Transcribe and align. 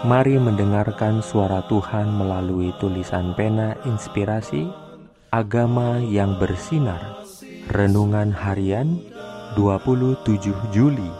Mari 0.00 0.40
mendengarkan 0.40 1.20
suara 1.20 1.60
Tuhan 1.68 2.08
melalui 2.16 2.72
tulisan 2.80 3.36
pena 3.36 3.76
inspirasi 3.84 4.64
Agama 5.28 6.00
yang 6.00 6.40
bersinar. 6.40 7.20
Renungan 7.68 8.32
harian 8.32 8.96
27 9.60 10.24
Juli 10.72 11.10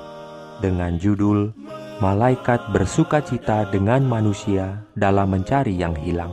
Dengan 0.65 0.97
judul 0.97 1.53
Malaikat 2.01 2.73
bersuka 2.73 3.21
cita 3.21 3.69
dengan 3.69 4.01
manusia 4.01 4.81
dalam 4.97 5.37
mencari 5.37 5.77
yang 5.77 5.93
hilang 6.01 6.33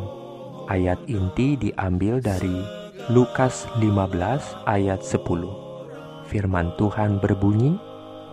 Ayat 0.71 1.03
inti 1.11 1.59
diambil 1.59 2.23
dari 2.23 2.63
Lukas 3.11 3.67
15 3.75 4.63
ayat 4.63 5.03
10 5.03 6.31
Firman 6.31 6.71
Tuhan 6.79 7.19
berbunyi 7.19 7.75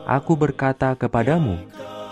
Aku 0.06 0.38
berkata 0.38 0.94
kepadamu 0.94 1.58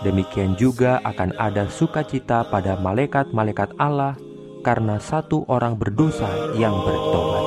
Demikian 0.01 0.57
juga 0.57 0.97
akan 1.05 1.37
ada 1.37 1.69
sukacita 1.69 2.41
pada 2.49 2.73
malaikat-malaikat 2.81 3.77
Allah 3.77 4.17
karena 4.65 4.97
satu 4.97 5.45
orang 5.51 5.77
berdosa 5.77 6.55
yang 6.57 6.73
bertobat. 6.81 7.43